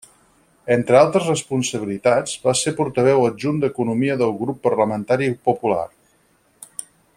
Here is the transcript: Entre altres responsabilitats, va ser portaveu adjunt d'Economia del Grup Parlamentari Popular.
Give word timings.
Entre 0.75 0.95
altres 1.01 1.27
responsabilitats, 1.31 2.33
va 2.47 2.55
ser 2.61 2.73
portaveu 2.79 3.21
adjunt 3.27 3.61
d'Economia 3.65 4.17
del 4.23 4.35
Grup 4.41 4.59
Parlamentari 4.67 5.29
Popular. 5.51 5.87